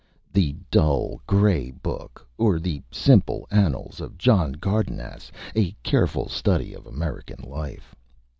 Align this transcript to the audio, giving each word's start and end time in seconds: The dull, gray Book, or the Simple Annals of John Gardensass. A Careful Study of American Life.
The 0.33 0.55
dull, 0.71 1.21
gray 1.27 1.69
Book, 1.69 2.27
or 2.39 2.57
the 2.59 2.81
Simple 2.89 3.47
Annals 3.51 3.99
of 4.01 4.17
John 4.17 4.53
Gardensass. 4.53 5.29
A 5.55 5.75
Careful 5.83 6.27
Study 6.27 6.73
of 6.73 6.87
American 6.87 7.47
Life. 7.47 7.93